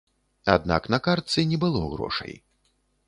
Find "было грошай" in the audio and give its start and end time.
1.65-2.33